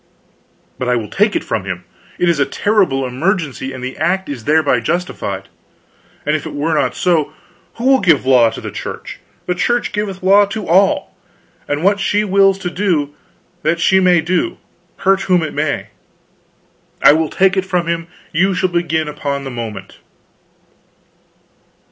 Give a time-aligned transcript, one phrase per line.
[0.79, 1.83] "But I will take it from him;
[2.17, 5.47] it is a terrible emergency and the act is thereby justified.
[6.25, 7.33] And if it were not so,
[7.75, 9.19] who will give law to the Church?
[9.45, 11.15] The Church giveth law to all;
[11.67, 13.13] and what she wills to do,
[13.61, 14.57] that she may do,
[14.97, 15.89] hurt whom it may.
[17.03, 19.97] I will take it from him; you shall begin upon the moment."